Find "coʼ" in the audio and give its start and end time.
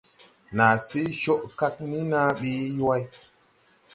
1.21-1.41